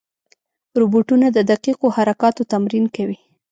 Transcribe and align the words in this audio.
روبوټونه 0.79 1.27
د 1.31 1.37
دقیقو 1.51 1.87
حرکاتو 1.97 2.41
تمرین 2.51 2.85
کوي. 2.95 3.17